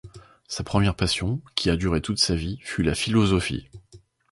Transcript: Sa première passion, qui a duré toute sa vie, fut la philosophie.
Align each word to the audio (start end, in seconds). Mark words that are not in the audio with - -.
Sa 0.47 0.63
première 0.63 0.95
passion, 0.95 1.43
qui 1.53 1.69
a 1.69 1.75
duré 1.75 2.01
toute 2.01 2.17
sa 2.17 2.33
vie, 2.33 2.57
fut 2.63 2.81
la 2.81 2.95
philosophie. 2.95 3.67